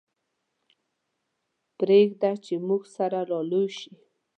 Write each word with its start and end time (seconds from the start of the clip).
پرېږده 1.77 2.31
چې 2.45 2.53
موږ 2.67 2.83
سره 2.95 3.19
را 3.29 3.39
لوی 3.49 3.67
شي. 3.77 3.91